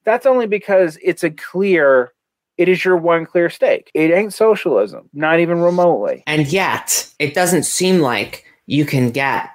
[0.05, 2.13] that's only because it's a clear
[2.59, 3.91] it is your one clear stake.
[3.95, 6.23] It ain't socialism, not even remotely.
[6.27, 9.51] And yet, it doesn't seem like you can get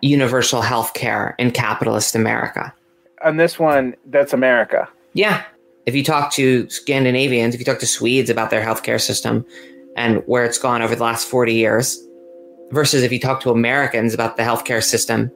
[0.00, 2.72] universal health care in capitalist America.
[3.24, 4.88] On this one, that's America.
[5.14, 5.44] Yeah.
[5.86, 9.44] If you talk to Scandinavians, if you talk to Swedes about their healthcare system
[9.96, 11.98] and where it's gone over the last 40 years,
[12.70, 15.30] versus if you talk to Americans about the healthcare system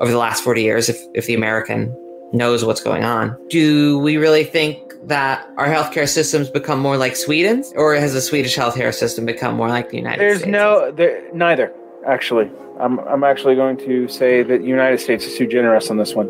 [0.00, 1.94] over the last 40 years, if, if the American
[2.32, 3.36] knows what's going on.
[3.48, 8.20] Do we really think that our healthcare systems become more like Sweden's, or has the
[8.20, 10.50] Swedish healthcare system become more like the United There's States?
[10.50, 11.72] There's no, there, neither
[12.06, 12.50] actually.
[12.80, 16.14] I'm, I'm actually going to say that the United States is too generous on this
[16.14, 16.28] one.